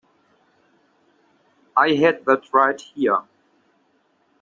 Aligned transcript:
I 1.77 1.89
had 1.91 2.25
that 2.25 2.51
right 2.51 2.81
here. 2.81 3.21